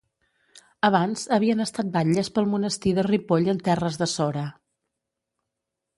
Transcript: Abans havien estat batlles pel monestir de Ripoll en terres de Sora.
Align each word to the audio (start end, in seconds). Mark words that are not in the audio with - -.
Abans 0.87 1.25
havien 1.35 1.61
estat 1.67 1.91
batlles 1.99 2.31
pel 2.37 2.49
monestir 2.55 2.95
de 3.01 3.07
Ripoll 3.11 3.53
en 3.57 3.61
terres 3.69 4.03
de 4.03 4.11
Sora. 4.15 4.51